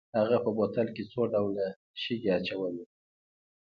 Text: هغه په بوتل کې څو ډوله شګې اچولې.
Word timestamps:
هغه 0.17 0.37
په 0.45 0.49
بوتل 0.57 0.87
کې 0.95 1.03
څو 1.11 1.21
ډوله 1.33 1.67
شګې 2.01 2.29
اچولې. 2.37 2.83